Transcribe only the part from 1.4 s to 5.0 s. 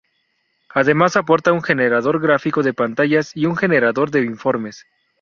un generador "gráfico" de pantallas y un generador de informes.